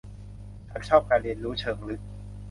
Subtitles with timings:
[0.69, 2.01] ฉันชอบการเรียนรู้เชิงลึก